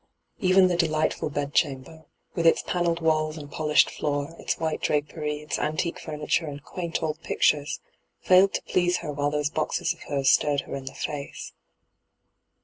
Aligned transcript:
Even 0.39 0.67
the 0.67 0.75
delightful 0.75 1.29
bedchamber, 1.29 2.05
witti 2.35 2.47
its 2.47 2.63
panelled 2.63 3.01
walls 3.01 3.37
and 3.37 3.51
polished 3.51 3.87
floor, 3.91 4.35
its 4.39 4.57
white 4.57 4.81
drapery, 4.81 5.41
its 5.43 5.59
antique 5.59 5.99
fomiture 5.99 6.47
and 6.47 6.63
quaint 6.63 7.03
old 7.03 7.21
pictures, 7.21 7.79
failed 8.19 8.51
to 8.55 8.63
please 8.63 8.97
her 9.05 9.11
while 9.13 9.29
those 9.29 9.51
boxes 9.51 9.93
of 9.93 10.01
hers 10.09 10.31
stared 10.31 10.61
her 10.61 10.75
in 10.75 10.85
the 10.85 10.95
&ce. 10.95 11.53